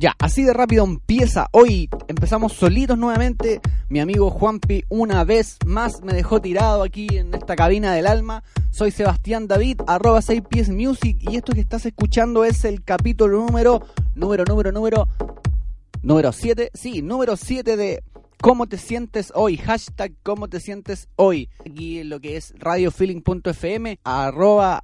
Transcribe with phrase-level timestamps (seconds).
[0.00, 1.48] Ya, así de rápido empieza.
[1.52, 3.60] Hoy empezamos solitos nuevamente.
[3.90, 8.42] Mi amigo Juanpi una vez más me dejó tirado aquí en esta cabina del alma.
[8.70, 11.18] Soy Sebastián David, arroba 6 pies music.
[11.20, 13.82] Y esto que estás escuchando es el capítulo número,
[14.14, 15.06] número, número, número,
[16.00, 16.70] número 7.
[16.72, 18.02] Sí, número 7 de
[18.40, 19.58] ¿Cómo te sientes hoy?
[19.58, 21.50] Hashtag ¿Cómo te sientes hoy?
[21.60, 24.82] Aquí en lo que es radiofeeling.fm, arroba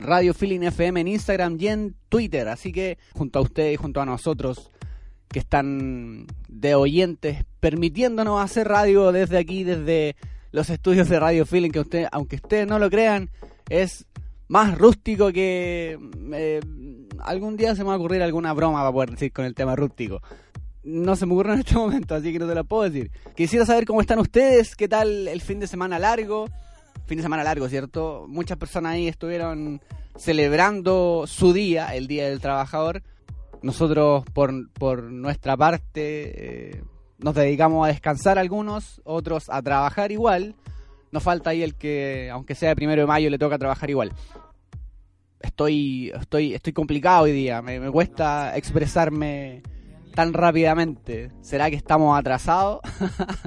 [0.00, 2.48] Radio Feeling FM en Instagram y en Twitter.
[2.48, 4.70] Así que junto a ustedes y junto a nosotros
[5.28, 10.16] que están de oyentes, permitiéndonos hacer radio desde aquí, desde
[10.52, 13.30] los estudios de Radio Feeling, que usted, aunque ustedes no lo crean,
[13.68, 14.06] es
[14.48, 15.98] más rústico que...
[16.32, 16.60] Eh,
[17.18, 19.74] algún día se me va a ocurrir alguna broma para poder decir con el tema
[19.74, 20.22] rústico.
[20.84, 23.10] No se me ocurre en este momento, así que no te lo puedo decir.
[23.34, 26.46] Quisiera saber cómo están ustedes, qué tal el fin de semana largo
[27.06, 28.26] fin de semana largo, ¿cierto?
[28.28, 29.80] Muchas personas ahí estuvieron
[30.16, 33.02] celebrando su día, el Día del Trabajador.
[33.62, 36.82] Nosotros, por, por nuestra parte, eh,
[37.18, 40.54] nos dedicamos a descansar algunos, otros a trabajar igual.
[41.10, 44.12] Nos falta ahí el que, aunque sea el primero de mayo, le toca trabajar igual.
[45.40, 49.62] Estoy, estoy, estoy complicado hoy día, me, me cuesta expresarme
[50.14, 51.30] tan rápidamente.
[51.42, 52.80] ¿Será que estamos atrasados?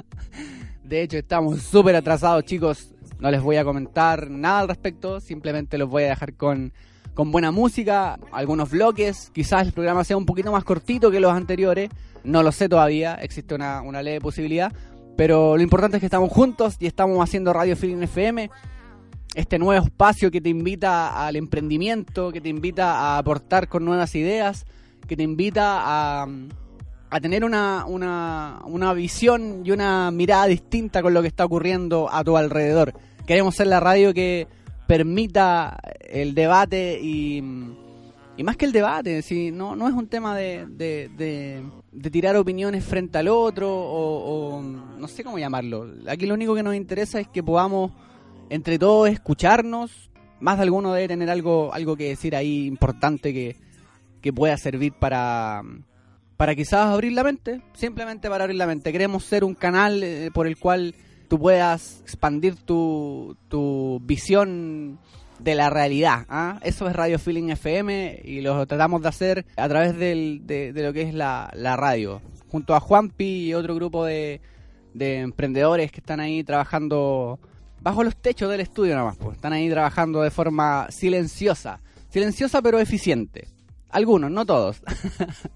[0.84, 2.94] de hecho, estamos súper atrasados, chicos.
[3.20, 6.72] No les voy a comentar nada al respecto, simplemente los voy a dejar con,
[7.14, 11.32] con buena música, algunos bloques, quizás el programa sea un poquito más cortito que los
[11.32, 11.90] anteriores,
[12.22, 14.72] no lo sé todavía, existe una, una leve posibilidad,
[15.16, 18.50] pero lo importante es que estamos juntos y estamos haciendo Radio Feeling FM,
[19.34, 24.14] este nuevo espacio que te invita al emprendimiento, que te invita a aportar con nuevas
[24.14, 24.64] ideas,
[25.08, 26.28] que te invita a,
[27.10, 32.08] a tener una, una, una visión y una mirada distinta con lo que está ocurriendo
[32.12, 32.94] a tu alrededor.
[33.28, 34.48] Queremos ser la radio que
[34.86, 40.64] permita el debate y, más que el debate, si no, no es un tema de,
[40.66, 41.10] de,
[41.92, 45.86] de, tirar opiniones frente al otro o, no sé cómo llamarlo.
[46.08, 47.92] Aquí lo único que nos interesa es que podamos
[48.48, 50.10] entre todos escucharnos.
[50.40, 53.56] Más de alguno debe tener algo, algo que decir ahí importante que,
[54.22, 55.60] que pueda servir para,
[56.38, 58.90] para quizás abrir la mente, simplemente para abrir la mente.
[58.90, 60.94] Queremos ser un canal eh, por el cual
[61.28, 64.98] tú puedas expandir tu, tu visión
[65.38, 66.26] de la realidad.
[66.28, 66.58] ¿ah?
[66.62, 70.92] Eso es Radio Feeling FM y lo tratamos de hacer a través del, de, lo
[70.92, 72.20] que es la, la, radio.
[72.50, 74.40] Junto a Juanpi y otro grupo de,
[74.94, 77.38] de emprendedores que están ahí trabajando
[77.80, 79.16] bajo los techos del estudio nada más.
[79.16, 79.36] Pues.
[79.36, 81.80] Están ahí trabajando de forma silenciosa.
[82.08, 83.48] Silenciosa pero eficiente.
[83.90, 84.82] Algunos, no todos.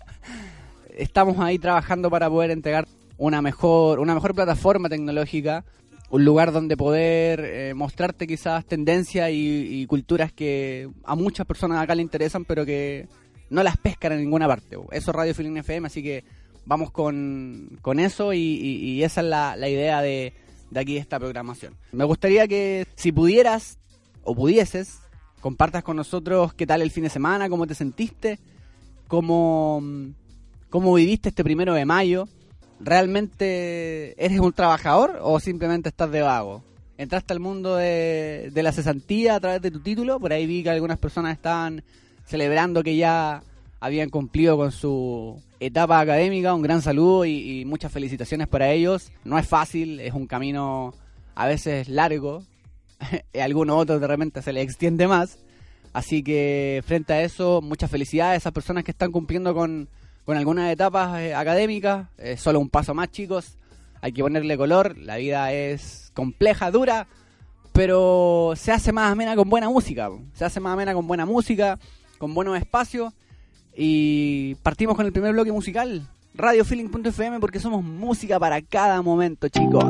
[0.96, 2.86] Estamos ahí trabajando para poder entregar
[3.22, 5.64] una mejor, una mejor plataforma tecnológica,
[6.10, 11.94] un lugar donde poder eh, mostrarte quizás tendencias y, culturas que a muchas personas acá
[11.94, 13.06] le interesan, pero que
[13.48, 14.76] no las pescan en ninguna parte.
[14.90, 16.24] Eso es Radio Feeling FM, así que
[16.66, 20.32] vamos con, con eso y, esa es la, la idea de,
[20.72, 21.76] de aquí de esta programación.
[21.92, 23.78] Me gustaría que si pudieras
[24.24, 24.98] o pudieses,
[25.40, 28.40] compartas con nosotros qué tal el fin de semana, cómo te sentiste,
[29.06, 29.80] cómo,
[30.70, 32.26] cómo viviste este primero de mayo
[32.82, 36.62] ¿realmente eres un trabajador o simplemente estás de vago?
[36.98, 40.70] Entraste al mundo de, la cesantía a través de tu título, por ahí vi que
[40.70, 41.82] algunas personas estaban
[42.26, 43.42] celebrando que ya
[43.80, 49.10] habían cumplido con su etapa académica, un gran saludo y, muchas felicitaciones para ellos.
[49.24, 50.94] No es fácil, es un camino
[51.34, 52.44] a veces largo,
[53.00, 55.38] a algunos otros de repente se le extiende más.
[55.92, 59.88] Así que frente a eso, muchas felicidades a esas personas que están cumpliendo con,
[60.24, 63.56] con algunas etapas eh, académicas, es solo un paso más chicos,
[64.00, 67.06] hay que ponerle color, la vida es compleja, dura,
[67.72, 71.78] pero se hace más amena con buena música, se hace más amena con buena música,
[72.18, 73.12] con buenos espacios.
[73.74, 79.84] Y partimos con el primer bloque musical, radiofeeling.fm porque somos música para cada momento chicos.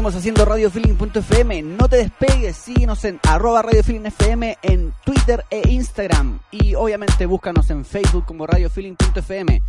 [0.00, 1.60] Seguimos haciendo radiofeeling.fm.
[1.60, 6.40] No te despegues, síguenos en arroba radiofeelingfm en Twitter e Instagram.
[6.50, 9.62] Y obviamente búscanos en Facebook como radiofeeling.fm.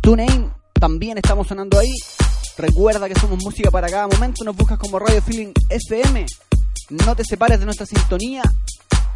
[0.00, 1.92] TuneIn, también estamos sonando ahí.
[2.56, 4.42] Recuerda que somos música para cada momento.
[4.42, 6.24] Nos buscas como Radio Feeling FM.
[7.04, 8.42] No te separes de nuestra sintonía.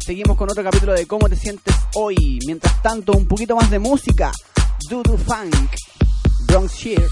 [0.05, 2.37] Seguimos con otro capítulo de cómo te sientes hoy.
[2.45, 4.31] Mientras tanto, un poquito más de música.
[4.87, 5.71] Doodoo Funk,
[6.45, 7.09] Bronx Shear.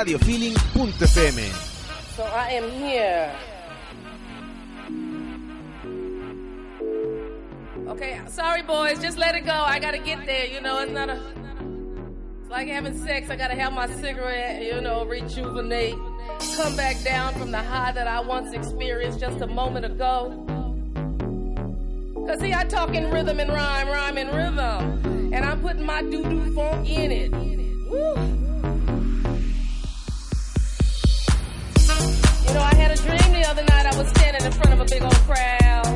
[0.00, 1.52] radiofeeling.fm.
[2.16, 3.34] So I am here.
[7.88, 9.52] Okay, sorry boys, just let it go.
[9.52, 10.46] I gotta get there.
[10.46, 11.20] You know, it's not a.
[12.40, 13.28] It's like having sex.
[13.28, 14.62] I gotta have my cigarette.
[14.62, 15.96] You know, rejuvenate,
[16.56, 20.46] come back down from the high that I once experienced just a moment ago.
[22.26, 26.00] Cause see, I talk in rhythm and rhyme, rhyme and rhythm, and I'm putting my
[26.02, 27.59] doo doo funk in it.
[34.50, 35.89] In front of a big old crowd.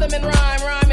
[0.00, 0.89] rhythm and rhyme, rhyme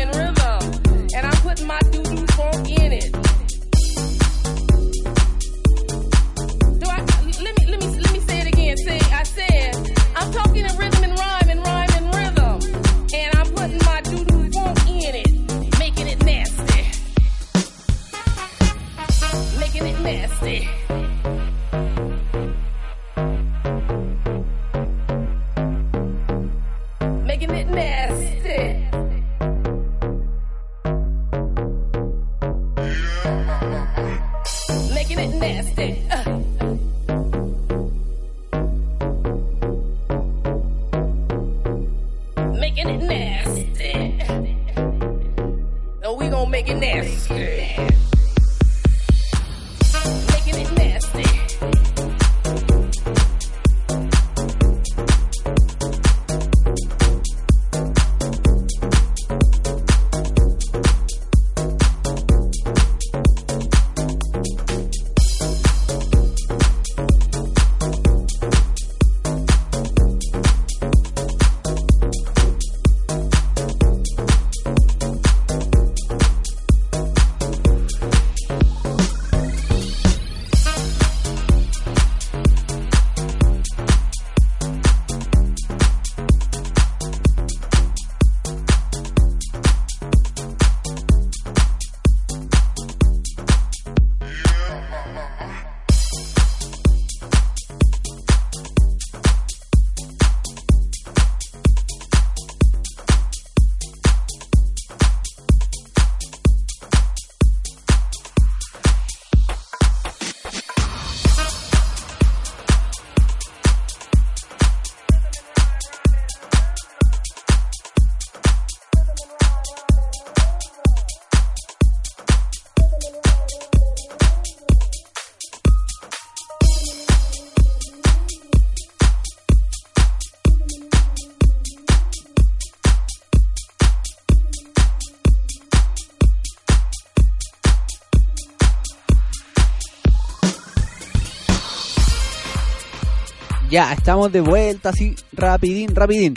[143.70, 146.36] Ya, estamos de vuelta así, rapidín, rapidín.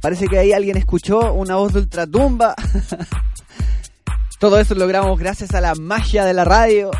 [0.00, 2.54] Parece que ahí alguien escuchó una voz de ultratumba.
[4.38, 6.92] Todo eso lo logramos gracias a la magia de la radio.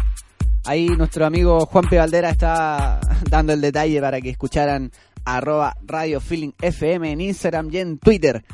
[0.65, 1.97] Ahí nuestro amigo Juan P.
[1.97, 2.99] Valdera está
[3.31, 4.91] dando el detalle para que escucharan
[5.25, 8.45] arroba Radio Feeling FM en Instagram y en Twitter.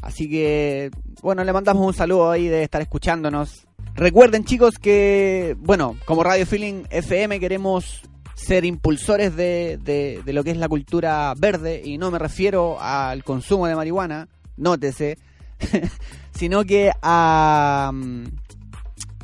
[0.00, 0.92] Así que,
[1.22, 3.66] bueno, le mandamos un saludo ahí de estar escuchándonos.
[3.96, 8.02] Recuerden chicos que, bueno, como Radio Feeling FM queremos
[8.42, 13.22] ser impulsores de, de, lo que es la cultura verde y no me refiero al
[13.22, 15.16] consumo de marihuana, nótese,
[16.34, 18.24] sino que a, mm,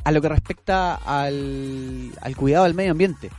[0.05, 3.29] a lo que respecta al, al cuidado del medio ambiente.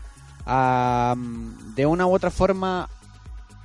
[0.45, 2.89] A, mm, de una u otra forma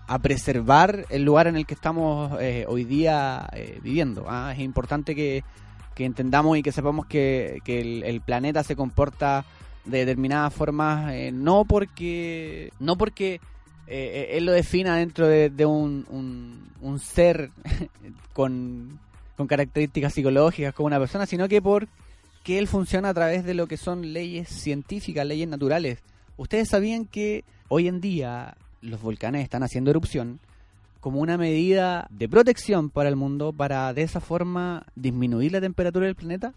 [0.08, 4.26] a preservar el lugar en el que estamos eh, hoy día eh, viviendo.
[4.30, 4.54] ¿ah?
[4.54, 5.44] Es importante que,
[5.96, 9.44] que entendamos y que sepamos que, que el planeta se comporta
[9.86, 13.40] de determinadas formas, eh, no porque no porque
[13.88, 17.52] eh, él lo defina dentro de, un, un, un ser
[18.34, 19.00] con,
[19.38, 23.68] con características psicológicas como una persona, sino que porque él funciona a través de lo
[23.68, 26.00] que son leyes científicas, leyes naturales.
[26.38, 30.40] Ustedes sabían que hoy en día los volcanes están haciendo erupción
[31.06, 36.08] como una medida de protección para el mundo para de esa forma disminuir la temperatura
[36.08, 36.56] del planeta?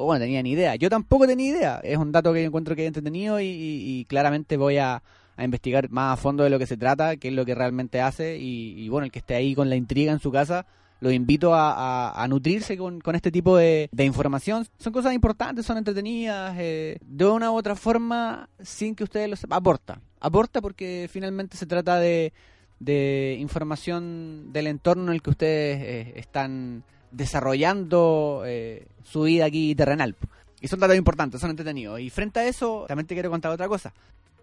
[0.00, 0.76] O bueno, tenía ni idea.
[0.76, 1.80] Yo tampoco tenía idea.
[1.82, 5.02] Es un dato que yo encuentro que es entretenido y, claramente voy a,
[5.38, 8.38] investigar más a fondo de lo que se trata, qué es lo que realmente hace.
[8.38, 10.64] Y, bueno, el que esté ahí con la intriga en su casa,
[11.00, 14.66] lo invito a, nutrirse con, este tipo de, información.
[14.78, 16.54] Son cosas importantes, son entretenidas.
[16.58, 20.00] eh, de una u otra forma, sin que ustedes lo sepan, aporta.
[20.18, 22.32] Aporta porque finalmente se trata de,
[22.78, 29.74] de información del entorno en el que ustedes eh, están desarrollando eh, su vida aquí
[29.74, 30.16] terrenal.
[30.60, 32.00] Y son datos importantes, son entretenidos.
[32.00, 33.92] Y frente a eso, también te quiero contar otra cosa.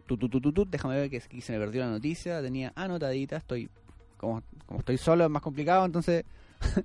[0.08, 2.42] Tu, tu, tu, tu, déjame ver que aquí se me perdió la noticia.
[2.42, 3.70] Tenía anotadita, estoy.
[4.18, 6.26] Como, como estoy solo es más complicado, entonces.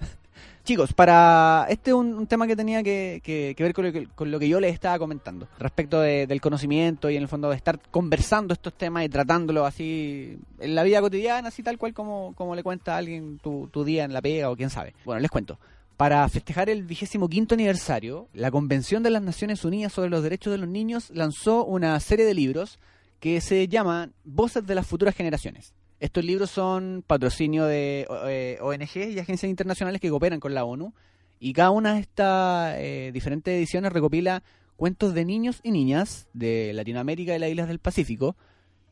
[0.64, 4.06] Chicos, para este es un, tema que tenía que, que- que ver con lo que,
[4.06, 7.50] con lo que yo les estaba comentando respecto de- del conocimiento y en el fondo
[7.50, 11.92] de estar conversando estos temas y tratándolos así en la vida cotidiana, así tal cual
[11.94, 14.94] como, como le cuenta a alguien tu, tu día en la pega o quién sabe.
[15.04, 15.58] Bueno, les cuento.
[15.96, 20.50] Para festejar el vigésimo quinto aniversario, la Convención de las Naciones Unidas sobre los Derechos
[20.50, 22.78] de los Niños lanzó una serie de libros
[23.20, 25.74] que se llaman Voces de las Futuras Generaciones.
[26.00, 30.92] Estos libros son patrocinio de eh, ONG y agencias internacionales que cooperan con la ONU
[31.38, 34.42] y cada una de estas eh, diferentes ediciones recopila
[34.76, 38.34] cuentos de niños y niñas de Latinoamérica y las islas del Pacífico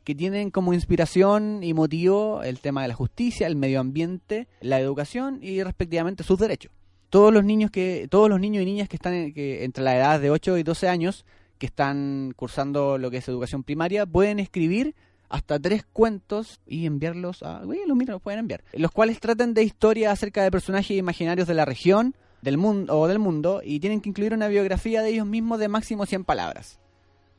[0.04, 4.78] que tienen como inspiración y motivo el tema de la justicia, el medio ambiente, la
[4.78, 6.70] educación y respectivamente sus derechos.
[7.10, 9.96] Todos los niños que todos los niños y niñas que están en- que entre la
[9.96, 11.24] edad de 8 y 12 años
[11.58, 14.94] que están cursando lo que es educación primaria pueden escribir
[15.28, 17.62] hasta tres cuentos y enviarlos a...
[17.64, 18.64] Uy, los mira, los pueden enviar.
[18.72, 23.06] Los cuales tratan de historias acerca de personajes imaginarios de la región del mundo o
[23.06, 26.80] del mundo y tienen que incluir una biografía de ellos mismos de máximo 100 palabras.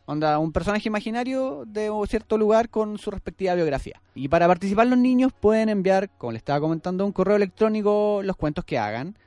[0.06, 4.02] Onda, un personaje imaginario de un cierto lugar con su respectiva biografía.
[4.16, 8.36] Y para participar los niños pueden enviar, como les estaba comentando, un correo electrónico los
[8.36, 9.18] cuentos que hagan.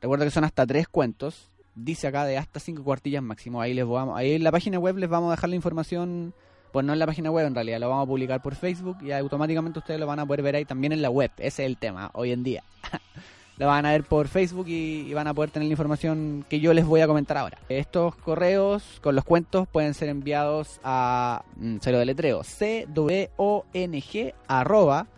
[0.00, 1.50] Recuerda que son hasta tres cuentos.
[1.74, 3.60] Dice acá de hasta cinco cuartillas máximo.
[3.60, 6.34] Ahí les vamos, ahí en la página web les vamos a dejar la información.
[6.72, 9.10] Pues no en la página web en realidad, lo vamos a publicar por Facebook y
[9.10, 11.32] automáticamente ustedes lo van a poder ver ahí también en la web.
[11.36, 12.62] Ese es el tema hoy en día.
[13.58, 16.72] lo van a ver por Facebook y, van a poder tener la información que yo
[16.72, 17.58] les voy a comentar ahora.
[17.68, 25.08] Estos correos con los cuentos pueden ser enviados a, mm, se lo deletreo, c-w-o-n-g arroba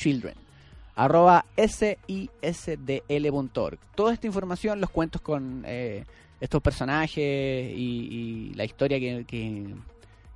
[0.96, 2.18] arroba sisdl.org.
[3.94, 6.04] Toda esta información, los cuentos con eh,
[6.40, 9.74] estos personajes y, la historia que,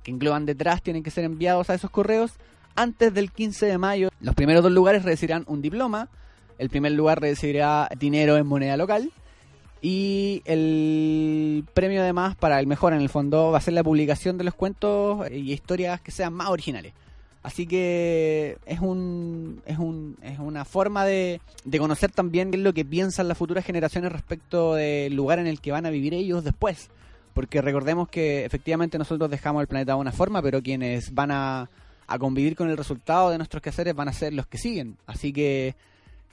[0.03, 2.33] que engloban detrás tienen que ser enviados a esos correos
[2.75, 4.09] antes del 15 de mayo.
[4.19, 6.09] Los primeros dos lugares recibirán un diploma.
[6.57, 9.11] El primer lugar recibirá dinero en moneda local.
[9.81, 14.37] Y el premio además para el mejor en el fondo va a ser la publicación
[14.37, 16.93] de los cuentos y historias que sean más originales.
[17.41, 22.63] Así que es un, es un es una forma de, de conocer también qué es
[22.63, 26.13] lo que piensan las futuras generaciones respecto del lugar en el que van a vivir
[26.13, 26.91] ellos después.
[27.33, 31.69] Porque recordemos que efectivamente nosotros dejamos el planeta de una forma, pero quienes van a,
[32.07, 34.97] a convivir con el resultado de nuestros quehaceres van a ser los que siguen.
[35.05, 35.75] Así que,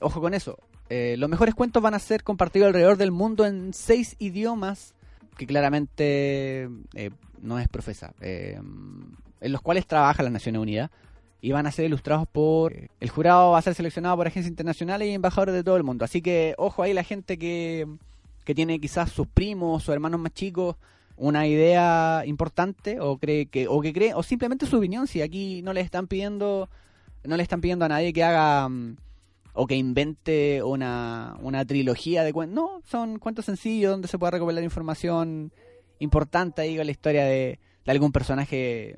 [0.01, 0.59] ojo con eso.
[0.91, 4.95] Eh, los mejores cuentos van a ser compartidos alrededor del mundo en seis idiomas,
[5.37, 8.59] que claramente eh, no es profesa, eh,
[9.41, 10.91] en los cuales trabaja las Naciones Unidas.
[11.41, 12.75] Y van a ser ilustrados por...
[12.99, 16.05] El jurado va a ser seleccionado por agencias internacionales y embajadores de todo el mundo.
[16.05, 17.87] Así que, ojo ahí la gente que,
[18.49, 20.77] que tiene quizás sus primos o hermanos más chicos
[21.19, 25.61] una idea importante o cree que o que cree o simplemente su opinión si aquí
[25.61, 26.71] no le están pidiendo
[27.25, 28.97] no le están pidiendo a nadie que haga mm,
[29.53, 34.31] o que invente una, una trilogía de cuentos no son cuentos sencillos donde se puede
[34.31, 35.53] recopilar información
[35.99, 38.97] importante ahí con la historia de, algún personaje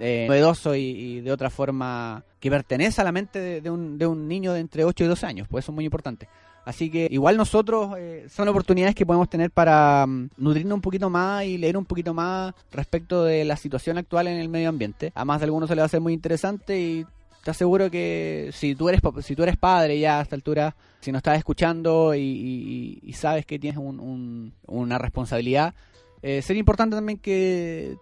[0.00, 4.06] eh, novedoso y, de otra forma que pertenece a la mente de, de un, de
[4.06, 6.26] un niño de entre 8 y 12 años pues eso es muy importante
[6.64, 11.10] Así que igual nosotros eh, son oportunidades que podemos tener para mm, nutrirnos un poquito
[11.10, 15.10] más y leer un poquito más respecto de la situación actual en el medio ambiente.
[15.14, 17.06] A más de algunos se le va a hacer muy interesante y
[17.42, 21.10] te aseguro que si tú eres si tú eres padre ya a esta altura, si
[21.10, 25.74] nos estás escuchando y, y- y sabes que tienes un- un- una responsabilidad,
[26.22, 27.96] eh, sería importante también que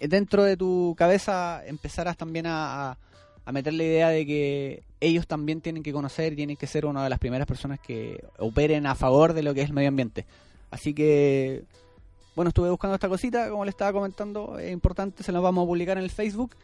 [0.00, 2.98] de- dentro de tu cabeza empezaras también a-
[3.44, 6.86] a meter la idea de que ellos también tienen que conocer y tienen que ser
[6.86, 9.88] una de las primeras personas que operen a favor de lo que es el medio
[9.88, 10.26] ambiente.
[10.70, 11.64] Así que,
[12.36, 15.66] bueno, estuve buscando esta cosita, como le estaba comentando, es importante, se la vamos a
[15.66, 16.54] publicar en el Facebook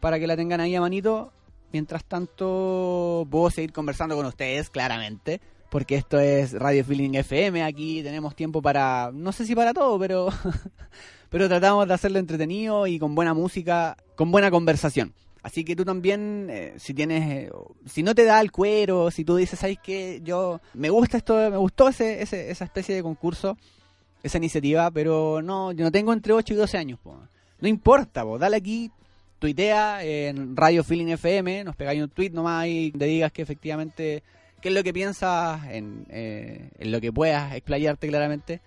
[0.00, 1.32] para que la tengan ahí a manito.
[1.72, 8.02] Mientras tanto, puedo seguir conversando con ustedes, claramente, porque esto es Radio Feeling FM, aquí
[8.02, 10.28] tenemos tiempo para, no sé si para todo, pero,
[11.30, 15.12] pero tratamos de hacerlo entretenido y con buena música, con buena conversación.
[15.44, 17.50] Así que tú también, eh, si tienes, eh,
[17.84, 20.22] si no te da el cuero, si tú dices, ¿sabes qué?
[20.24, 23.58] Yo, me gusta esto, me gustó ese, ese, esa especie de concurso,
[24.22, 27.18] esa iniciativa, pero no, yo no tengo entre 8 y 12 años, po.
[27.60, 28.90] No importa, po, dale aquí,
[29.38, 34.22] tuitea en Radio Feeling FM, nos pegáis un tweet nomás y te digas que efectivamente,
[34.62, 38.62] qué es lo que piensas, en, eh, en lo que puedas explayarte claramente,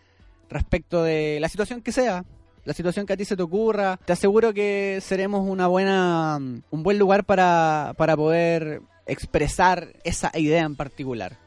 [0.48, 2.24] respecto de la situación que sea,
[2.68, 3.98] la situación que a ti se te ocurra.
[4.04, 10.64] Te aseguro que seremos una buena, un buen lugar para, para poder expresar esa idea
[10.64, 11.38] en particular.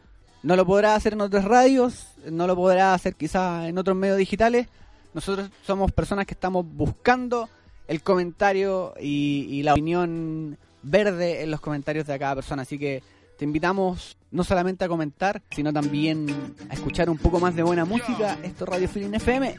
[0.42, 4.16] No lo podrá hacer en otras radios, no lo podrá hacer quizás en otros medios
[4.16, 4.68] digitales.
[5.12, 7.50] Nosotros somos personas que estamos buscando
[7.86, 12.62] el comentario y, y la opinión verde en los comentarios de cada persona.
[12.62, 13.02] Así que
[13.36, 16.26] te invitamos no solamente a comentar, sino también
[16.68, 18.38] a escuchar un poco más de buena música.
[18.42, 19.58] Esto es Radio Feeling FM.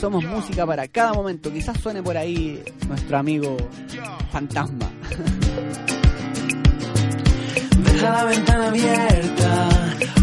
[0.00, 1.52] Somos música para cada momento.
[1.52, 3.56] Quizás suene por ahí nuestro amigo
[4.32, 4.90] fantasma.
[7.78, 9.68] Deja la ventana abierta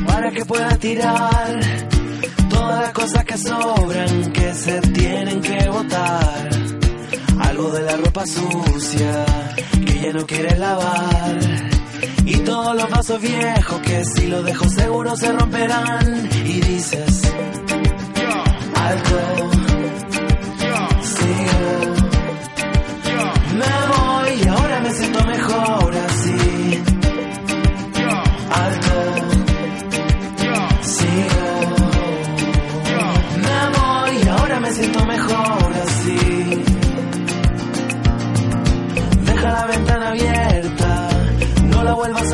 [0.06, 1.60] para que puedas tirar
[2.50, 6.50] todas las cosas que sobran que se tienen que botar.
[7.40, 9.26] Algo de la ropa sucia
[9.86, 11.38] que ya no quieres lavar
[12.48, 16.30] todos los vasos viejos que si lo dejo seguro se romperán.
[16.46, 17.22] Y dices,
[18.74, 19.18] alto
[21.02, 21.94] sigo,
[23.60, 26.07] me voy y ahora me siento mejor.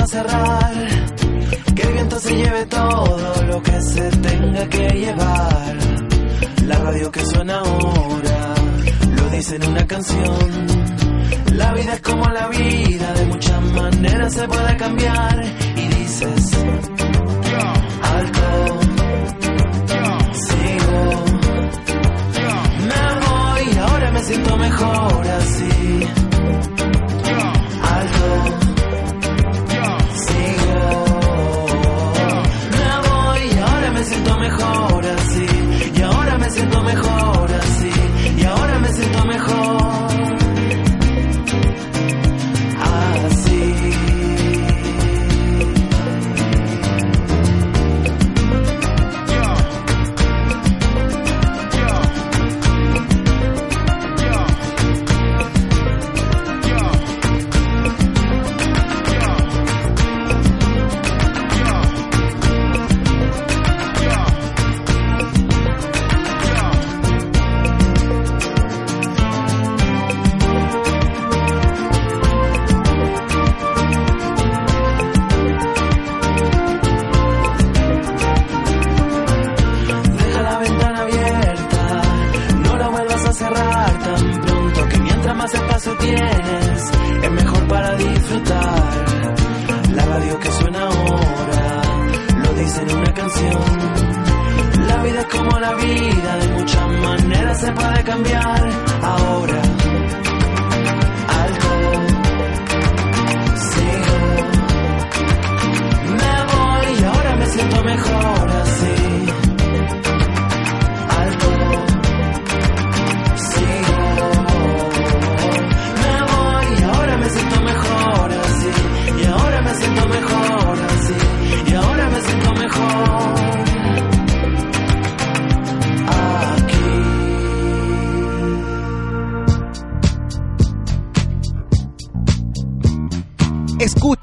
[0.07, 0.73] cerrar.
[1.75, 5.77] Que el viento se lleve todo lo que se tenga que llevar.
[6.65, 8.53] La radio que suena ahora
[9.17, 10.67] lo dice en una canción.
[11.53, 15.43] La vida es como la vida, de muchas maneras se puede cambiar.
[15.75, 16.51] Y dices,
[18.01, 18.79] algo,
[20.33, 21.25] sigo,
[22.89, 25.72] me voy, ahora me siento mejor así.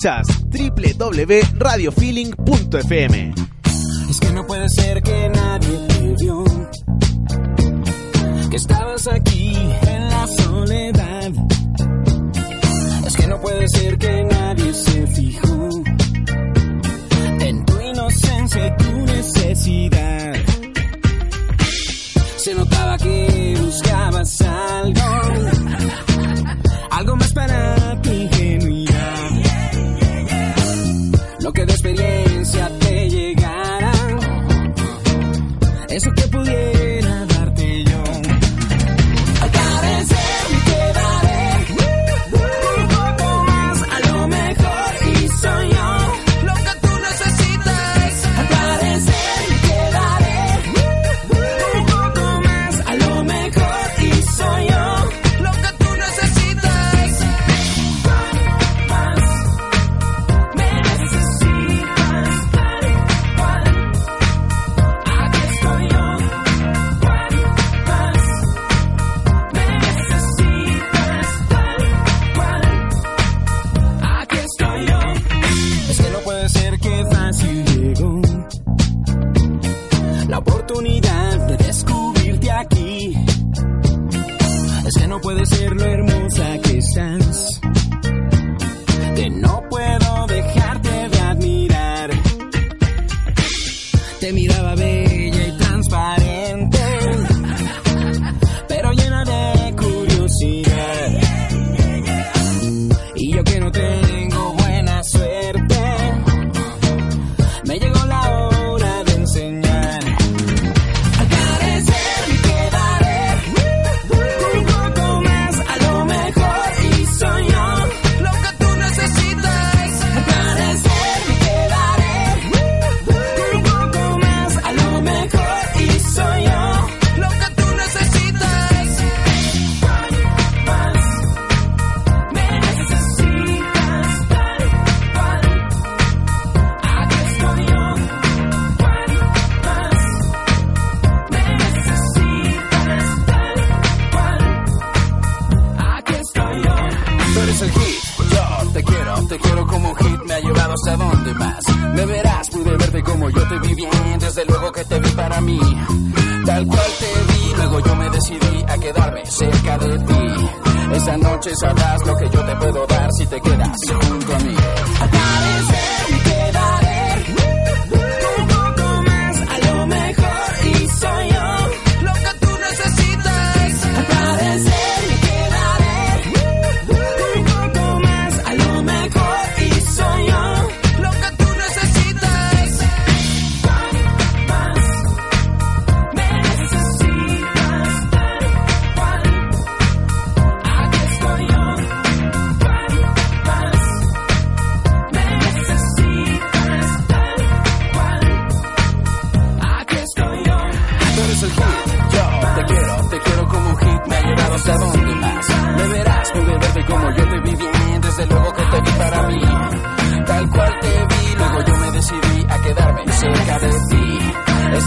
[0.00, 3.34] escuchas www.radiofeeling.fm.
[4.08, 6.42] Es que no puede ser que nadie te vio,
[8.50, 11.32] que estabas aquí en la soledad.
[13.06, 15.68] Es que no puede ser que nadie se fijó
[17.40, 20.29] en tu inocencia y tu necesidad.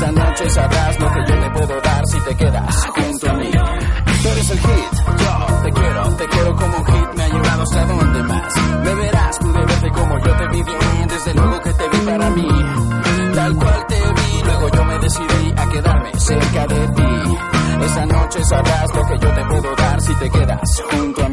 [0.03, 3.51] Esa noche sabrás lo que yo te puedo dar si te quedas junto a mí.
[3.51, 7.63] Tú eres el hit, yo te quiero, te quiero como un hit, me ha llevado
[7.63, 8.53] hasta donde más.
[8.83, 12.29] Me verás, pude verte como yo te vi bien, desde luego que te vi para
[12.31, 12.47] mí.
[13.33, 17.37] Tal cual te vi, luego yo me decidí a quedarme cerca de ti.
[17.85, 21.32] Esa noche sabrás lo que yo te puedo dar si te quedas junto a mí.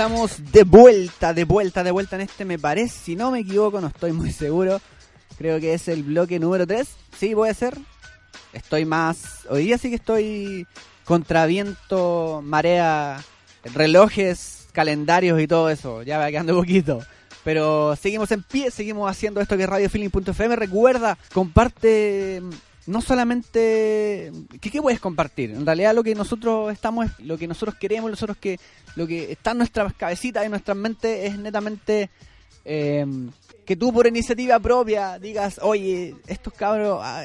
[0.00, 2.98] Estamos de vuelta, de vuelta, de vuelta en este, me parece.
[2.98, 4.80] Si no me equivoco, no estoy muy seguro.
[5.36, 6.88] Creo que es el bloque número 3.
[7.18, 7.76] Sí, puede ser.
[8.54, 9.46] Estoy más.
[9.50, 10.66] Hoy día sí que estoy
[11.04, 13.22] contra viento, marea,
[13.74, 16.02] relojes, calendarios y todo eso.
[16.02, 17.00] Ya va quedando poquito.
[17.44, 20.56] Pero seguimos en pie, seguimos haciendo esto que es radiofeeling.fm.
[20.56, 22.40] Recuerda, comparte
[22.90, 28.10] no solamente ¿qué, puedes compartir en realidad lo que nosotros estamos lo que nosotros queremos
[28.10, 28.58] nosotros que
[28.96, 32.10] lo que está en nuestras cabecitas y en nuestras mentes es netamente
[32.64, 33.06] eh,
[33.64, 37.24] que tú por iniciativa propia digas oye estos cabros ah,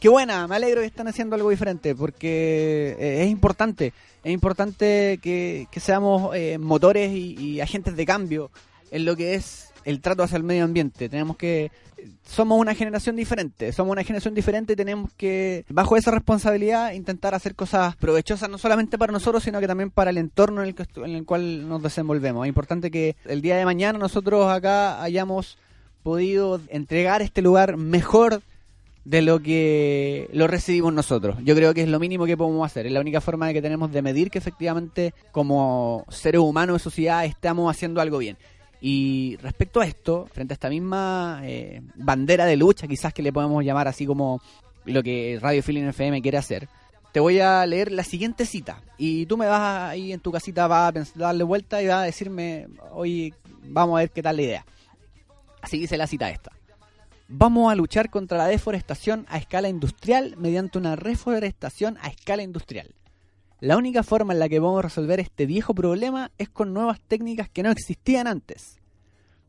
[0.00, 3.92] qué buena me alegro que están haciendo algo diferente porque eh, es importante
[4.24, 8.50] es importante que, que seamos eh, motores y, y agentes de cambio
[8.90, 11.08] en lo que es el trato hacia el medio ambiente.
[11.08, 11.70] Tenemos que
[12.26, 17.34] somos una generación diferente, somos una generación diferente y tenemos que, bajo esa responsabilidad, intentar
[17.34, 20.74] hacer cosas provechosas no solamente para nosotros, sino que también para el entorno en el,
[20.74, 22.44] que en el cual nos desenvolvemos.
[22.44, 25.58] Es importante que el día de mañana nosotros acá hayamos
[26.02, 28.42] podido entregar este lugar mejor
[29.04, 31.36] de lo que lo recibimos nosotros.
[31.44, 32.86] Yo creo que es lo mínimo que podemos hacer.
[32.86, 37.24] Es la única forma que tenemos de medir que efectivamente como seres humanos de sociedad
[37.24, 38.36] estamos haciendo algo bien.
[38.86, 43.32] Y respecto a esto, frente a esta misma eh, bandera de lucha, quizás que le
[43.32, 44.42] podemos llamar así como
[44.84, 46.68] lo que Radio Feeling FM quiere hacer,
[47.10, 48.82] te voy a leer la siguiente cita.
[48.98, 52.02] Y tú me vas ahí en tu casita, vas a darle vuelta y vas a
[52.02, 54.66] decirme, oye, vamos a ver qué tal la idea.
[55.62, 56.52] Así dice la cita esta.
[57.28, 62.94] Vamos a luchar contra la deforestación a escala industrial mediante una reforestación a escala industrial.
[63.60, 67.48] La única forma en la que podemos resolver este viejo problema es con nuevas técnicas
[67.48, 68.78] que no existían antes.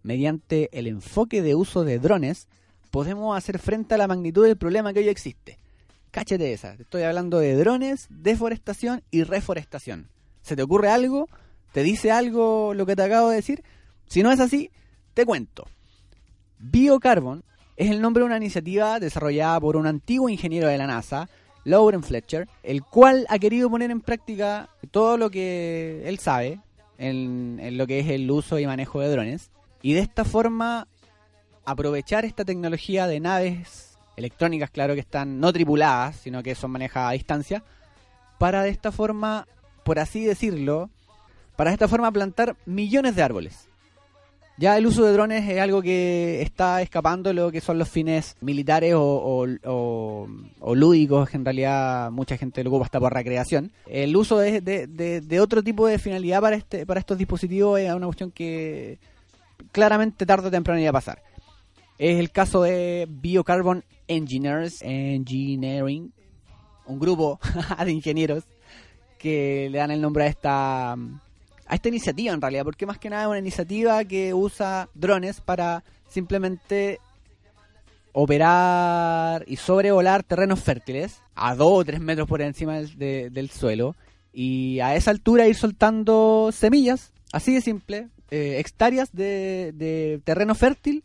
[0.04, 2.48] Mediante el enfoque de uso de drones,
[2.92, 5.60] podemos hacer frente a la magnitud del problema que hoy existe.
[6.12, 10.08] Cáchate esa, estoy hablando de drones, deforestación y reforestación.
[10.44, 11.28] ¿Se te ocurre algo?
[11.74, 13.64] ¿Te dice algo lo que te acabo de decir?
[14.08, 14.72] Si no es así,
[15.14, 15.66] te cuento.
[16.60, 17.44] Biocarbon
[17.76, 21.28] es el nombre de una iniciativa desarrollada por un antiguo ingeniero de la NASA,
[21.66, 26.62] Lauren Fletcher, el cual ha querido poner en práctica todo lo que él sabe
[26.98, 29.52] en, en lo que es el uso y manejo de drones,
[29.82, 30.88] y de esta forma
[31.66, 37.10] aprovechar esta tecnología de naves electrónicas, claro que están no tripuladas, sino que son manejadas
[37.10, 37.64] a distancia,
[38.38, 39.48] para de esta forma,
[39.84, 40.90] por así decirlo,
[41.56, 43.68] para de esta forma plantar millones de árboles.
[44.58, 48.38] Ya el uso de drones es algo que está escapando lo que son los fines
[48.40, 49.46] militares o,
[50.74, 53.74] lúdicos, que en realidad mucha gente lo ocupa hasta por recreación.
[53.86, 58.32] El uso de otro tipo de finalidad para, este, para estos dispositivos es una cuestión
[58.32, 58.98] que
[59.74, 61.22] claramente tarde o temprano iba a pasar.
[61.98, 66.14] Es el caso de Biocarbon Engineers, Engineering,
[66.86, 67.40] un grupo
[67.84, 68.46] de ingenieros
[69.18, 70.96] que le dan el nombre a esta
[71.68, 75.42] a esta iniciativa en realidad, porque más que nada es una iniciativa que usa drones
[75.42, 77.00] para simplemente
[78.14, 83.50] operar y sobrevolar terrenos fértiles a 2 o 3 metros por encima del, de- del
[83.50, 83.96] suelo
[84.34, 90.56] y a esa altura ir soltando semillas, así de simple, eh, hectáreas de, de terreno
[90.56, 91.04] fértil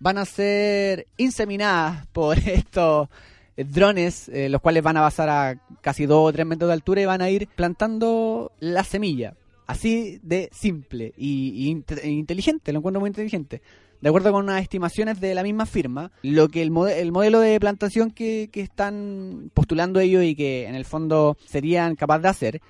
[0.00, 3.08] van a ser inseminadas por estos
[3.56, 6.74] eh, drones, eh, los cuales van a pasar a casi 2 o 3 metros de
[6.74, 9.34] altura y van a ir plantando la semilla.
[9.66, 11.68] Así de simple y,
[12.02, 13.62] e inteligente, lo encuentro muy inteligente.
[14.00, 17.38] De acuerdo con unas estimaciones de la misma firma, lo que el, mode- el modelo
[17.38, 22.28] de plantación que, que están postulando ellos y que en el fondo serían capaces de
[22.28, 22.60] hacer,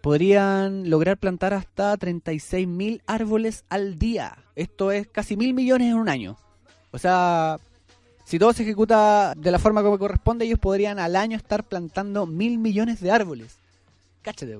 [0.00, 4.38] podrían lograr plantar hasta 36.000 árboles al día.
[4.54, 6.36] Esto es casi mil millones en un año.
[6.92, 7.58] O sea,
[8.24, 12.26] si todo se ejecuta de la forma como corresponde, ellos podrían al año estar plantando
[12.26, 13.58] mil millones de árboles.
[14.22, 14.56] Cáchate.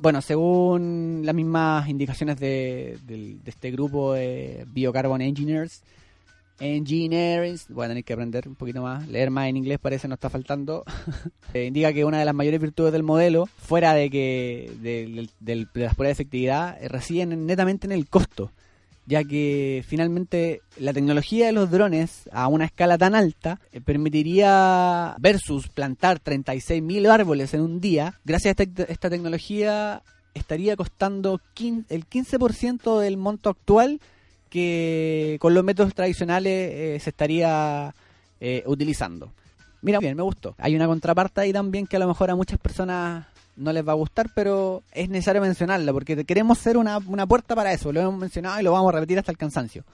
[0.00, 5.82] Bueno, según las mismas indicaciones de, del- de este grupo de Biocarbon Engineers,
[6.58, 10.14] Engineers, voy a tener que aprender un poquito más, leer más en inglés parece no
[10.14, 10.84] está faltando,
[11.52, 15.68] Eh, indica que una de las mayores virtudes del modelo, fuera de que del- del-
[15.74, 18.52] de las pruebas de efectividad, residen netamente en el costo,
[19.10, 25.16] ya que finalmente la tecnología de los drones a una escala tan alta eh, permitiría
[25.18, 31.84] versus plantar 36.000 árboles en un día, gracias a esta, esta tecnología estaría costando quin-
[31.88, 34.00] el 15% del monto actual
[34.48, 37.94] que con los métodos tradicionales eh, se estaría
[38.40, 39.32] eh, utilizando.
[39.82, 40.54] Mira, bien, me gustó.
[40.58, 43.26] Hay una contraparte ahí también que a lo mejor a muchas personas
[43.60, 47.54] no les va a gustar, pero es necesario mencionarla porque queremos ser una, una puerta
[47.54, 47.92] para eso.
[47.92, 49.84] Lo hemos mencionado y lo vamos a repetir hasta el cansancio.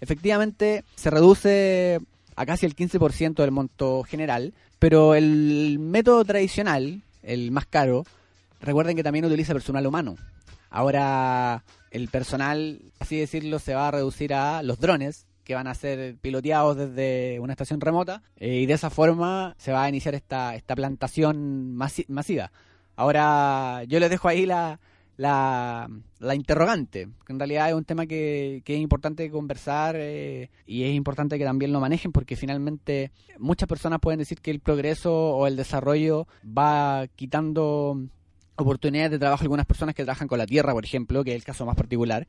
[0.00, 2.00] Efectivamente, se reduce
[2.36, 8.04] a casi el 15% del monto general, pero el método tradicional, el más caro,
[8.60, 10.16] recuerden que también utiliza personal humano.
[10.70, 11.62] Ahora
[11.92, 16.16] el personal, así decirlo, se va a reducir a los drones que van a ser
[16.16, 20.54] piloteados desde una estación remota eh, y de esa forma se va a iniciar esta,
[20.56, 22.50] esta plantación masi- masiva.
[22.96, 24.78] Ahora yo les dejo ahí la,
[25.16, 25.88] la,
[26.34, 30.94] interrogante, que en realidad es un tema que, que es importante conversar eh, y es
[30.94, 35.46] importante que también lo manejen porque finalmente muchas personas pueden decir que el progreso o
[35.46, 37.98] el desarrollo va quitando
[38.56, 41.36] oportunidades de trabajo a algunas personas que trabajan con la tierra, por ejemplo, que es
[41.36, 42.26] el caso más particular.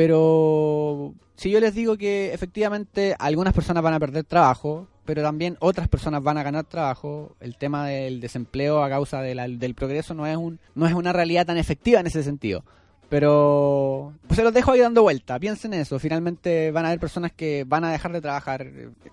[0.00, 5.58] Pero si yo les digo que efectivamente algunas personas van a perder trabajo, pero también
[5.60, 10.26] otras personas van a ganar trabajo, el tema del desempleo a causa del progreso no
[10.26, 12.64] es, un, no es una realidad tan efectiva en ese sentido.
[13.10, 17.00] Pero pues se los dejo ahí dando vuelta, piensen en eso, finalmente van a haber
[17.00, 18.66] personas que van a dejar de trabajar,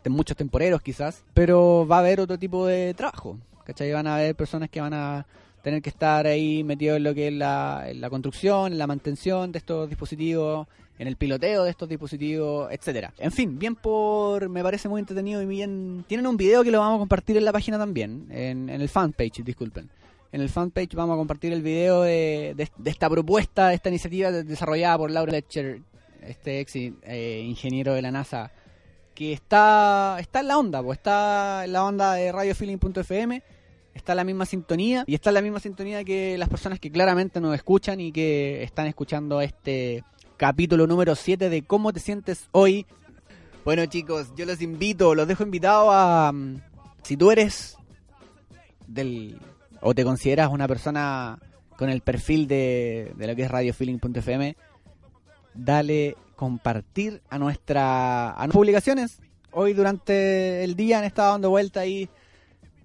[0.07, 3.91] muchos temporeros quizás, pero va a haber otro tipo de trabajo, ¿cachai?
[3.91, 5.25] Van a haber personas que van a
[5.61, 9.51] tener que estar ahí metidos en lo que es la, la construcción, en la mantención
[9.51, 10.67] de estos dispositivos,
[10.99, 13.13] en el piloteo de estos dispositivos, etcétera.
[13.19, 16.05] En fin, bien por, me parece muy entretenido y bien.
[16.07, 18.89] Tienen un video que lo vamos a compartir en la página también, en, en el
[18.89, 19.89] fanpage, disculpen.
[20.31, 24.31] En el fanpage vamos a compartir el video de, de- esta propuesta, de esta iniciativa
[24.31, 25.81] de- desarrollada por Laura Letcher,
[26.21, 28.51] este ex eh, ingeniero de la NASA,
[29.13, 33.41] que está, está en la onda, pues está en la onda de radiofeeling.fm,
[33.97, 37.53] está la misma sintonía y está la misma sintonía que las personas que claramente nos
[37.55, 40.03] escuchan y que están escuchando este
[40.37, 42.85] capítulo número 7 de cómo te sientes hoy.
[43.65, 46.31] Bueno chicos, yo los invito, los dejo invitados a...
[46.33, 46.61] mm,
[47.03, 47.75] Si tú eres
[48.87, 49.37] del...
[49.81, 51.39] o te consideras una persona
[51.75, 54.55] con el perfil de, de lo que es radiofeeling.fm,
[55.53, 59.19] dale compartir a nuestra a nuestras publicaciones.
[59.51, 62.09] Hoy durante el día han estado dando vuelta ahí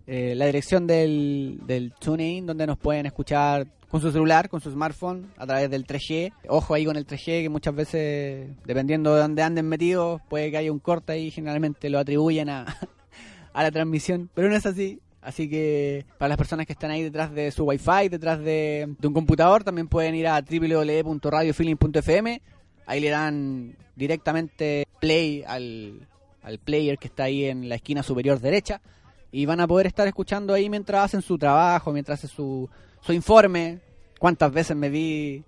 [0.06, 4.70] eh, la dirección del, del TuneIn, donde nos pueden escuchar con su celular, con su
[4.70, 6.32] smartphone, a través del 3G.
[6.48, 10.56] Ojo ahí con el 3G, que muchas veces, dependiendo de dónde anden metidos, puede que
[10.56, 12.74] haya un corte ahí, generalmente lo atribuyen a,
[13.54, 14.98] la transmisión, pero no es así.
[15.20, 19.06] Así que para las personas que están ahí detrás de su wifi, detrás de, de
[19.06, 22.40] un computador, también pueden ir a www.radiofeeling.fm.
[22.86, 26.08] Ahí le dan directamente play al,
[26.42, 28.80] al player que está ahí en la esquina superior derecha
[29.32, 32.68] y van a poder estar escuchando ahí mientras hacen su trabajo, mientras hacen su,
[33.00, 33.80] su informe.
[34.20, 35.42] ¿Cuántas veces me vi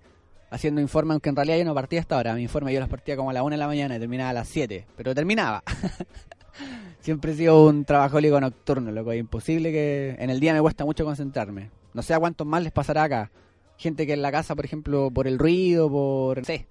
[0.49, 2.33] haciendo informe, aunque en realidad yo no partía hasta ahora.
[2.33, 4.33] Mi informe yo los partía como a las 1 de la mañana y terminaba a
[4.33, 5.63] las 7, pero terminaba.
[7.01, 9.11] Siempre he sido un trabajólico nocturno, loco.
[9.11, 11.69] Es imposible que en el día me cuesta mucho concentrarme.
[11.93, 13.31] No sé a cuántos más les pasará acá.
[13.77, 16.65] Gente que en la casa, por ejemplo, por el ruido, por, no sé,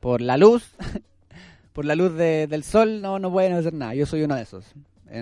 [0.00, 0.70] por la luz,
[1.72, 3.94] por la luz de- del sol, no, no pueden hacer nada.
[3.94, 4.66] Yo soy uno de esos.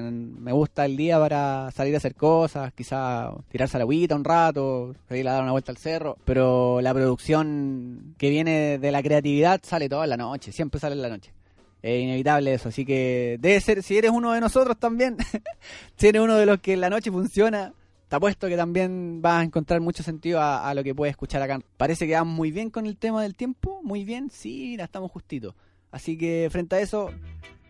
[0.00, 4.24] Me gusta el día para salir a hacer cosas, quizá tirarse a la agüita un
[4.24, 9.02] rato, salir a dar una vuelta al cerro, pero la producción que viene de la
[9.02, 11.34] creatividad sale toda la noche, siempre sale en la noche.
[11.82, 15.18] Es inevitable eso, así que debe ser, si eres uno de nosotros también,
[15.96, 17.74] si eres uno de los que en la noche funciona,
[18.08, 21.60] te apuesto que también vas a encontrar mucho sentido a, lo que puedes escuchar acá.
[21.76, 25.10] Parece que vamos muy bien con el tema del tiempo, muy bien, sí, mira, estamos
[25.10, 25.54] justitos.
[25.90, 27.10] Así que frente a eso,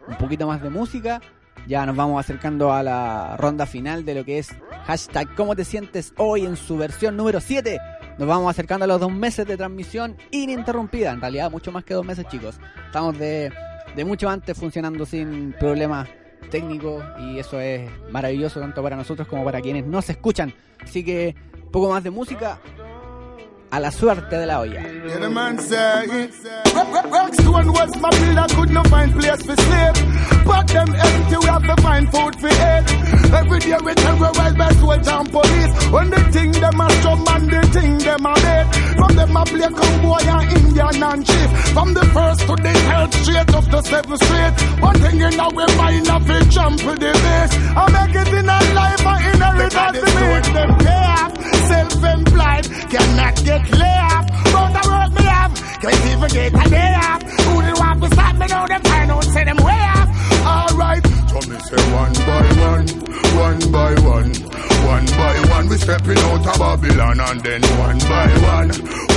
[0.07, 1.21] un poquito más de música.
[1.67, 4.51] Ya nos vamos acercando a la ronda final de lo que es
[4.87, 7.79] hashtag ¿Cómo te sientes hoy en su versión número 7?
[8.19, 11.13] Nos vamos acercando a los dos meses de transmisión ininterrumpida.
[11.13, 12.59] En realidad, mucho más que dos meses, chicos.
[12.87, 13.53] Estamos de,
[13.95, 16.09] de mucho antes funcionando sin problemas
[16.51, 20.53] técnicos y eso es maravilloso tanto para nosotros como para quienes nos escuchan.
[20.83, 21.35] Así que,
[21.71, 22.59] poco más de música
[23.73, 24.83] a la suerte de la olla
[51.69, 52.65] self-employed.
[52.93, 54.27] Cannot get laid off.
[54.53, 57.23] But I work me off, Can't even get a day off.
[57.23, 58.67] Who do want to stop me now?
[58.67, 60.09] Them find out, say them way off.
[60.47, 61.05] Alright.
[61.31, 62.87] So me say one by one,
[63.47, 64.33] one by one.
[64.83, 68.69] One by one, we stepping out of Babylon and then one by one,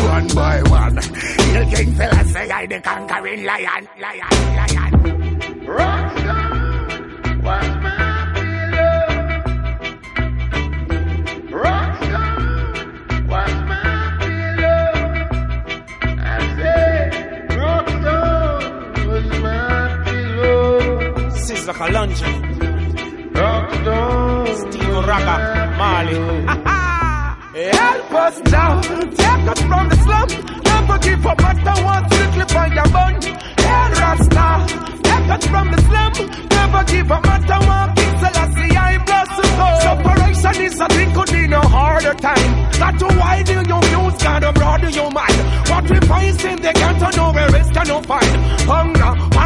[0.06, 0.96] one by one.
[0.98, 5.66] Hill King fella say I the conquering lion, lion, lion.
[5.66, 7.75] Rock, one.
[21.74, 22.32] Kalonji,
[23.34, 24.47] Rockstar.
[24.55, 25.36] Steve Raka,
[25.78, 26.16] Mali.
[27.72, 30.28] Help us now, take us from the slum.
[30.63, 33.13] Never give up after one little on your bun.
[33.57, 34.47] Hey, Rasta,
[35.03, 36.13] take us from the slum.
[36.49, 39.68] Never give up after one King Selassie, I'm blessed to go.
[39.82, 42.72] Separation is a thing could be no harder time.
[42.78, 45.39] Got to widen your views, gotta broaden your mind.
[45.70, 46.26] What we find
[46.76, 48.36] can't turn nowhere else can no find.
[48.70, 49.05] Hunger,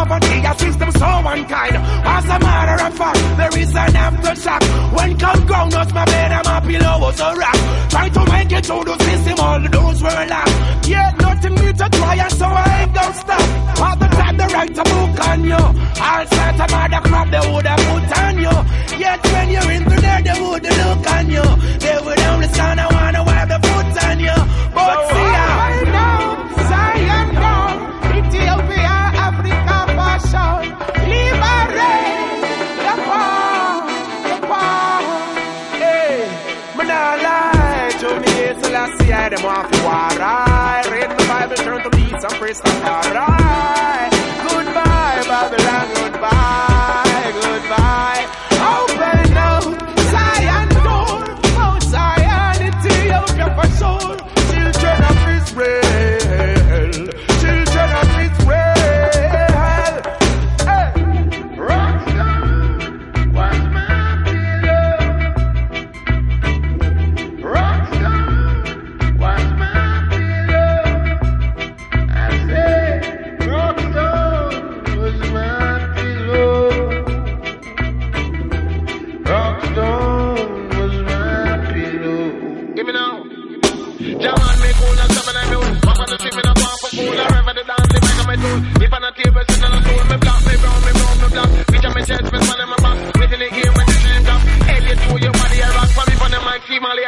[0.09, 1.75] poverty, a system so unkind.
[1.77, 4.61] As a matter of fact, there is an aftershock.
[4.95, 7.59] When come ground us, my bed and my pillow was a rock.
[7.89, 10.87] Try to make it through the system, all the doors were locked.
[10.87, 13.45] Yeah, nothing new to try, and so I ain't gonna stop.
[13.83, 15.63] All the time they write a book on you.
[16.09, 18.55] All sorts of other crap they would have put on you.
[19.03, 21.47] Yet when you're into there, they would look on you.
[21.83, 23.28] They would only stand and wanna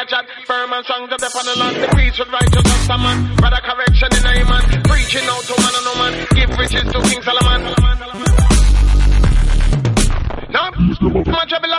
[0.02, 0.26] mic, see Molly, I chat.
[0.46, 1.76] Firm and strong, the depth on the land.
[1.78, 3.36] The peace with righteous and some man.
[3.36, 4.64] Brother correction in a man.
[4.84, 6.14] Preaching out to man and no man.
[6.36, 7.62] Give riches to King Solomon.
[10.52, 11.74] Now, my trouble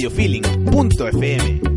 [0.00, 1.69] radiofeeling.fm.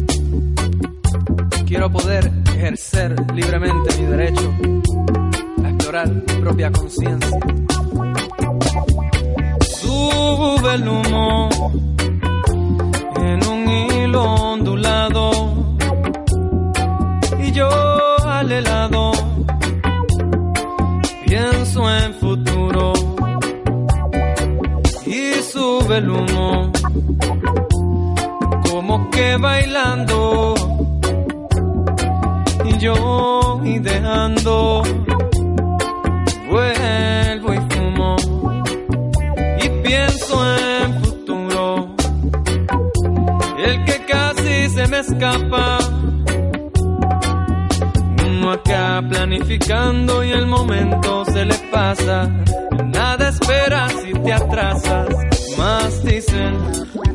[49.55, 52.27] y el momento se le pasa.
[52.87, 55.07] Nada espera si te atrasas.
[55.57, 56.57] Más dicen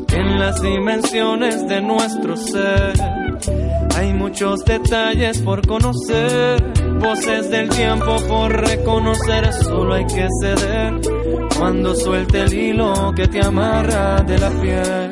[0.07, 2.93] que en las dimensiones de nuestro ser.
[3.97, 6.63] Hay muchos detalles por conocer,
[7.01, 10.93] voces del tiempo por reconocer, solo hay que ceder
[11.57, 15.08] cuando suelte el hilo que te amarra de la piel.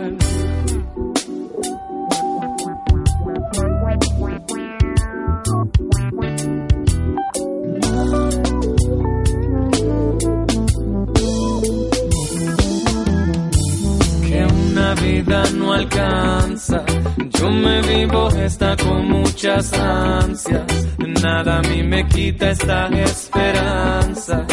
[19.57, 20.87] Ansias.
[21.23, 24.45] Nada a mí me quita esta esperanza.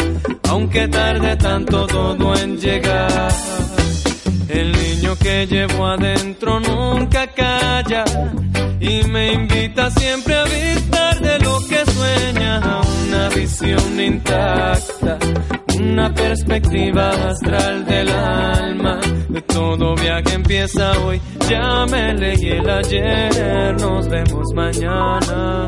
[0.49, 3.31] Aunque tarde tanto todo en llegar.
[4.49, 8.03] El niño que llevo adentro nunca calla.
[8.79, 12.61] Y me invita siempre a avistar de lo que sueña.
[13.07, 15.19] Una visión intacta.
[15.79, 18.99] Una perspectiva astral del alma.
[19.55, 21.21] Todo viaje empieza hoy.
[21.49, 23.73] Ya me leí el ayer.
[23.79, 25.65] Nos vemos mañana.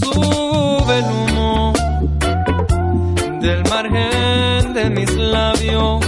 [0.00, 1.72] Sube el humo
[3.40, 6.06] del margen de mis labios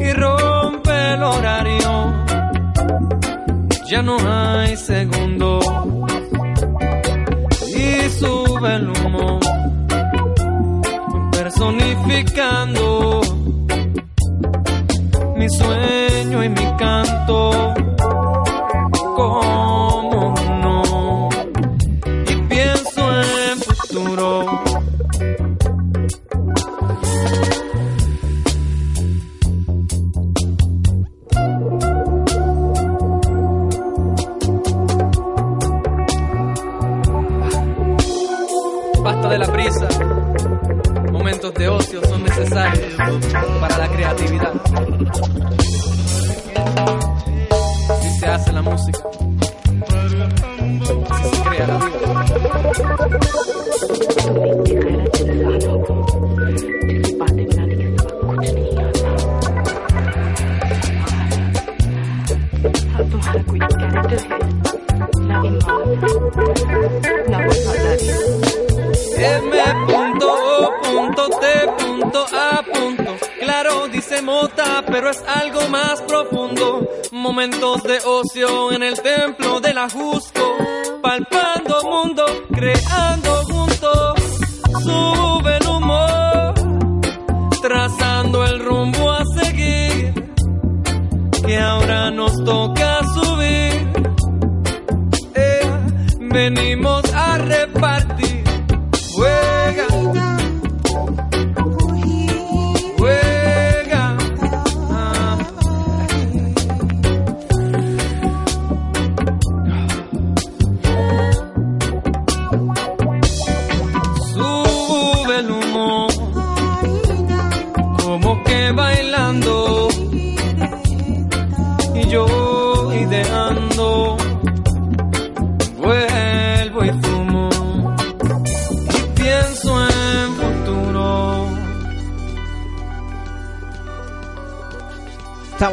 [0.00, 2.24] y rompe el horario.
[3.88, 5.60] Ya no hay segundo
[11.60, 13.20] personificando
[15.36, 17.59] mi sueño y mi canto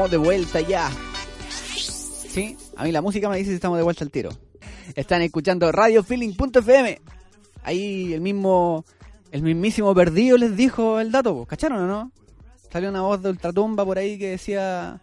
[0.10, 0.90] De vuelta ya.
[1.50, 4.30] Sí, a mí la música me dice si estamos de vuelta al tiro.
[4.96, 7.02] Están escuchando radiofeeling.fm.
[7.64, 8.86] Ahí el mismo,
[9.32, 12.12] el mismísimo perdido les dijo el dato, ¿cacharon o no?
[12.72, 15.02] Salió una voz de ultratumba por ahí que decía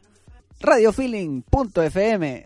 [0.61, 2.45] radiofeeling.fm.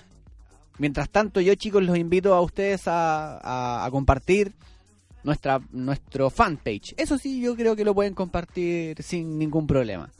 [0.78, 4.52] Mientras tanto, yo chicos los invito a ustedes a, a- a compartir
[5.22, 6.94] nuestra nuestro fanpage.
[6.96, 10.10] Eso sí, yo creo que lo pueden compartir sin ningún problema.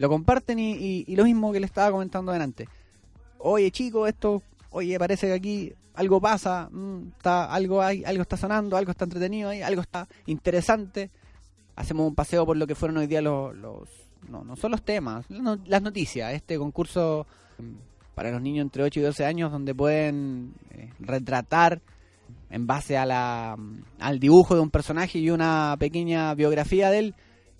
[0.00, 2.66] Lo comparten y, lo mismo que le estaba comentando delante.
[3.36, 8.38] Oye, chico, esto, oye, parece que aquí algo pasa, mm, está, algo hay, algo está
[8.38, 11.10] sonando, algo está entretenido ahí, algo está interesante.
[11.76, 13.90] Hacemos un paseo por lo que fueron hoy día los, los
[14.26, 15.26] no, no son los temas,
[15.66, 16.32] las noticias.
[16.32, 17.26] Este concurso
[17.58, 21.82] mm, para los niños entre 8 y 12 años donde pueden eh, retratar
[22.48, 27.00] en base a la, mm, al dibujo de un personaje y una pequeña biografía de
[27.00, 27.14] él,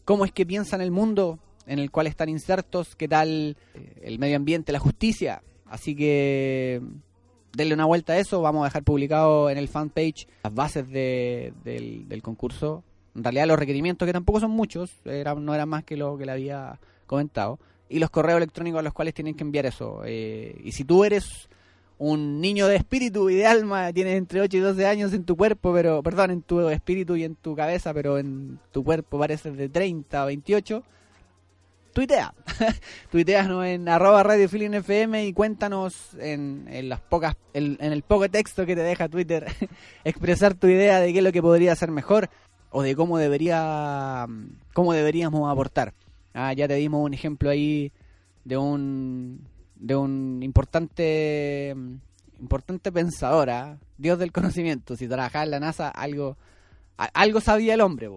[0.06, 4.18] cómo es que piensan el mundo en el cual están insertos, qué tal eh, el
[4.18, 5.42] medio ambiente, la justicia.
[5.66, 6.80] Así que
[7.56, 11.52] denle una vuelta a eso, vamos a dejar publicado en el fanpage las bases de-
[11.64, 12.82] del, del concurso.
[13.14, 16.26] En realidad los requerimientos, que tampoco son muchos, eran, no eran más que lo que
[16.26, 17.58] le había comentado.
[17.88, 20.02] Y los correos electrónicos a los cuales tienen que enviar eso.
[20.04, 21.48] Eh, y si tú eres
[21.98, 25.36] un niño de espíritu y de alma, tienes entre 8 y 12 años en tu
[25.36, 29.56] cuerpo, pero, perdón, en tu espíritu y en tu cabeza, pero en tu cuerpo pareces
[29.56, 30.82] de 30 o 28,
[31.92, 32.34] tuitea.
[33.10, 34.48] Tuiteanos en arroba Radio
[35.22, 39.46] y cuéntanos en, las pocas, en, el poco texto que te deja Twitter,
[40.04, 42.30] expresar tu idea de qué es lo que podría ser mejor
[42.70, 44.26] o de cómo debería,
[44.72, 45.94] cómo deberíamos aportar.
[46.34, 47.92] Ah, ya te dimos un ejemplo ahí
[48.44, 51.74] de un de un importante
[52.38, 53.78] importante pensador, ¿ah?
[53.98, 54.96] Dios del conocimiento.
[54.96, 56.36] Si trabajaba en la NASA, algo
[57.14, 58.10] algo sabía el hombre,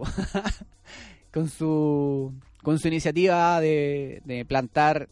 [1.32, 2.32] con su
[2.64, 5.08] con su iniciativa de, plantar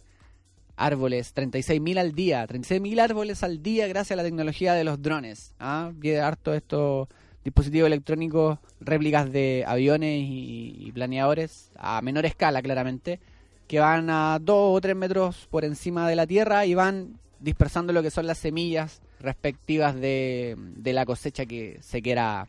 [0.75, 5.55] árboles, 36.000 al día, 36.000 árboles al día gracias a la tecnología de los drones.
[5.61, 5.93] ¿ah?
[5.95, 7.09] Viene harto estos
[7.45, 13.21] dispositivos electrónicos, réplicas de aviones y, y planeadores a menor escala claramente,
[13.69, 17.93] que van a 2 o 3 metros por encima de la Tierra y van dispersando
[17.93, 22.49] lo que son las semillas respectivas de la cosecha que se quiera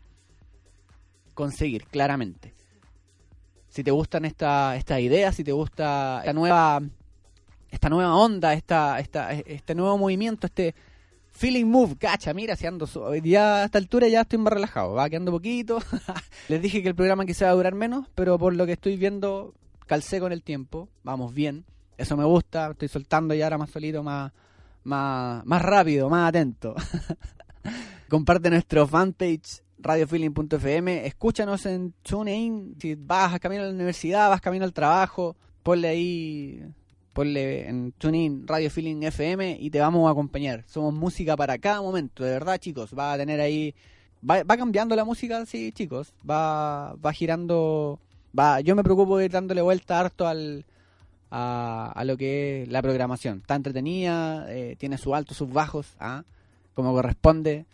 [1.34, 2.53] conseguir claramente.
[3.74, 6.80] Si te gustan esta- estas ideas, si te gusta esta nueva
[7.72, 10.76] esta nueva onda, esta, esta, este nuevo movimiento, este
[11.32, 12.86] feeling move, cacha, mira, si ando,
[13.20, 15.80] día a esta altura ya estoy más relajado, va quedando poquito.
[16.48, 18.96] Les dije que el programa quizá va a durar menos, pero por lo que estoy
[18.96, 19.54] viendo,
[19.86, 21.64] calcé con el tiempo, vamos bien,
[21.98, 24.30] eso me gusta, estoy soltando ya ahora más solito, más,
[24.84, 26.76] más, más rápido, más atento.
[28.08, 34.64] Comparte nuestro fanpage radiofeeling.fm, escúchanos en TuneIn, si vas camino a la universidad, vas camino
[34.64, 36.62] al trabajo, ponle ahí,
[37.12, 40.64] ponle en TuneIn Radio Feeling FM y te vamos a acompañar.
[40.66, 43.74] Somos música para cada momento, de verdad chicos, va a tener ahí,
[44.28, 48.00] va, va cambiando la música, sí chicos, va, va girando,
[48.36, 50.64] va, yo me preocupo de ir dándole vuelta harto al...
[51.36, 53.38] A, a lo que es la programación.
[53.38, 56.22] Está entretenida, eh, tiene sus altos, sus bajos, ¿ah?
[56.74, 57.66] como corresponde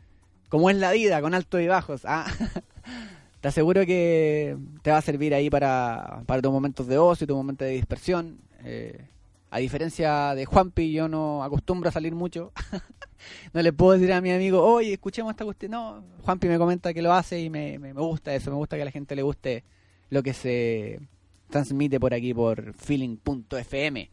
[0.51, 2.03] como es la vida, con altos y bajos.
[2.05, 2.27] Ah.
[3.41, 7.67] Te aseguro que te va a servir ahí para, tus momentos de ocio, tus momentos
[7.67, 8.39] de dispersión.
[8.65, 9.07] Eh,
[9.49, 12.53] a diferencia de Juanpi, yo no acostumbro a salir mucho.
[13.55, 15.71] no le puedo decir a mi amigo, oye, escuchemos esta cuestión.
[15.71, 18.51] No, Juanpi me comenta que lo hace y me, me, me gusta eso.
[18.51, 19.65] Me gusta que a la gente le guste
[20.11, 21.01] lo que se
[21.49, 24.11] transmite por aquí, por feeling.fm.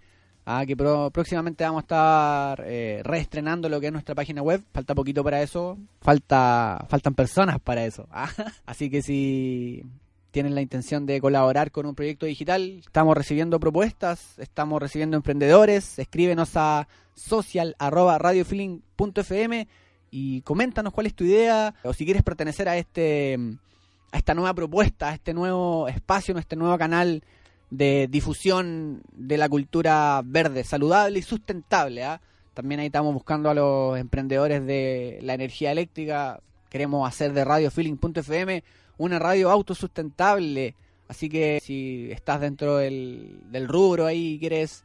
[0.50, 4.62] Ah, que pro- próximamente vamos a estar eh, reestrenando lo que es nuestra página web.
[4.74, 5.78] Falta poquito para eso.
[6.02, 8.08] Falta, faltan personas para eso.
[8.12, 8.30] Ah,
[8.66, 9.84] Así que si
[10.32, 16.00] tienen la intención de colaborar con un proyecto digital, estamos recibiendo propuestas, estamos recibiendo emprendedores.
[16.00, 19.68] Escríbenos a social@radiofeeling.fm
[20.12, 23.38] y coméntanos cuál es tu idea o si quieres pertenecer a este
[24.12, 27.22] a esta nueva propuesta, a este nuevo espacio, a este nuevo canal
[27.70, 32.04] de difusión de la cultura verde, saludable y sustentable.
[32.04, 32.22] ¿ah?
[32.54, 36.42] También ahí estamos buscando a los emprendedores de la energía eléctrica.
[36.70, 38.64] Queremos hacer de radiofeeling.fm
[38.98, 40.76] una radio autosustentable.
[41.08, 44.84] Así que si estás dentro del, del rubro ahí y quieres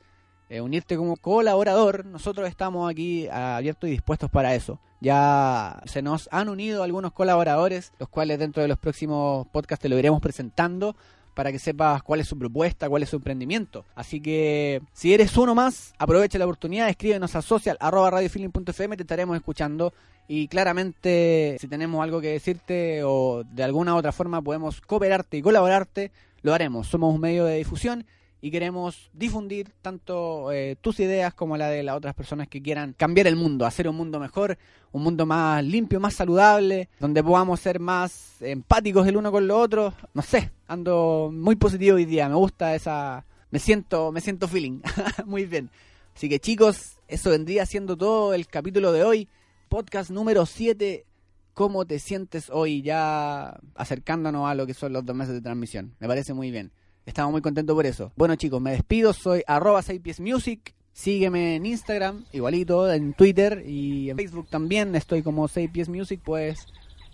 [0.53, 4.79] eh, unirte como colaborador, nosotros estamos aquí abiertos y dispuestos para eso.
[5.01, 9.89] Ya se nos han unido algunos colaboradores, los cuales dentro de los próximos podcasts te
[9.89, 10.95] lo iremos presentando
[11.35, 13.85] para que sepas cuál es su propuesta, cuál es su emprendimiento.
[13.95, 19.93] Así que si eres uno más, aprovecha la oportunidad, escríbenos a social@radiofeeling.fm, te estaremos escuchando
[20.29, 25.43] y claramente si tenemos algo que decirte o de alguna otra forma podemos cooperarte y
[25.43, 26.13] colaborarte,
[26.43, 26.89] lo haremos.
[26.89, 28.05] Somos un medio de difusión
[28.45, 32.93] y queremos difundir tanto eh, tus ideas como la de las otras personas que quieran
[32.93, 34.59] cambiar el mundo, hacer un mundo mejor,
[34.91, 39.57] un mundo más limpio, más saludable, donde podamos ser más empáticos el uno con los
[39.57, 39.95] otros.
[40.13, 44.81] No sé, ando muy positivo hoy día, me gusta esa, me siento, me siento feeling,
[45.25, 45.71] muy bien.
[46.13, 49.29] Así que chicos, eso vendría siendo todo el capítulo de hoy,
[49.69, 51.07] podcast número 7
[51.55, 55.95] cómo te sientes hoy ya acercándonos a lo que son los dos meses de transmisión.
[56.01, 56.73] Me parece muy bien.
[57.05, 58.13] Estamos muy contentos por eso.
[58.17, 59.13] Bueno chicos, me despido.
[59.13, 60.75] Soy arroba 6 Music.
[60.93, 64.95] Sígueme en Instagram, igualito, en Twitter y en Facebook también.
[64.95, 66.67] Estoy como 6 Pies Music, pues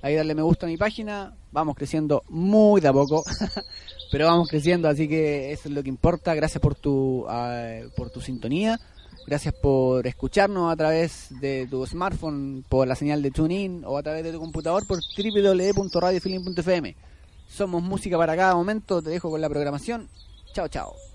[0.03, 1.37] ahí darle me gusta a mi página.
[1.53, 3.25] Vamos creciendo muy de a poco,
[4.13, 6.35] pero vamos creciendo, así que eso es lo que importa.
[6.35, 8.79] Gracias por tu, ah, por tu sintonía.
[9.27, 14.03] Gracias por escucharnos a través de tu smartphone, por la señal de TuneIn o a
[14.03, 16.97] través de tu computador por www.radiofeeling.fm.
[17.49, 19.03] Somos música para cada momento.
[19.03, 20.09] Te dejo con la programación.
[20.53, 21.08] Chao, chao.